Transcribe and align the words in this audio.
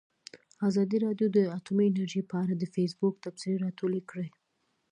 ازادي 0.67 0.97
راډیو 1.05 1.27
د 1.33 1.37
اټومي 1.57 1.85
انرژي 1.87 2.21
په 2.29 2.35
اړه 2.43 2.53
د 2.57 2.63
فیسبوک 2.75 3.13
تبصرې 3.23 3.55
راټولې 3.65 4.01
کړي. 4.09 4.27